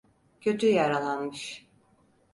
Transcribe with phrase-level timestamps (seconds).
[0.41, 1.67] Kötü yaralanmış.